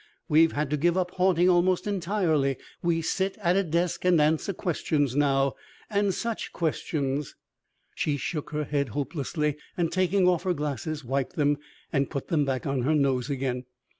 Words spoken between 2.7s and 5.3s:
We sit at a desk and answer questions